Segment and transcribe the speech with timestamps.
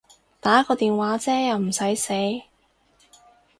[0.39, 2.45] 打個電話啫又唔駛死